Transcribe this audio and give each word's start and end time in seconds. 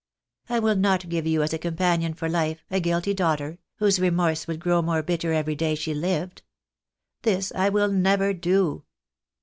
I 0.49 0.57
will 0.57 0.75
not 0.75 1.09
give 1.09 1.27
you 1.27 1.43
as 1.43 1.53
a 1.53 1.59
companion 1.59 2.15
for 2.15 2.27
life, 2.27 2.65
a 2.71 2.79
guilty 2.79 3.13
daughter, 3.13 3.59
whose 3.75 3.99
remorse 3.99 4.47
would 4.47 4.59
grow 4.59 4.81
more 4.81 5.03
bitter 5.03 5.31
every 5.31 5.53
day 5.53 5.75
she 5.75 5.93
lived. 5.93 6.41
This 7.21 7.51
I 7.53 7.69
will 7.69 7.89
never 7.91 8.33
do. 8.33 8.83